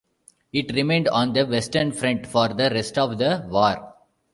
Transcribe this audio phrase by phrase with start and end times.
[0.51, 3.93] It remained on the Western Front for the rest of the war.